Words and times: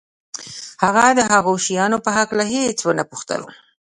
هغه 0.83 1.05
د 1.17 1.19
هغو 1.31 1.53
شیانو 1.65 1.97
په 2.05 2.09
هکله 2.17 2.43
هېڅ 2.53 2.77
ونه 2.85 3.03
پوښتل 3.11 3.41